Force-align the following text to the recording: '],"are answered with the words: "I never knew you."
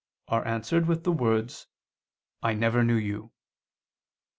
'],"are 0.29 0.43
answered 0.47 0.87
with 0.87 1.03
the 1.03 1.11
words: 1.11 1.67
"I 2.41 2.55
never 2.55 2.83
knew 2.83 2.95
you." 2.95 3.33